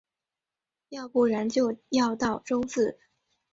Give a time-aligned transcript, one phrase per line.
[0.89, 2.97] 要不然就要到周四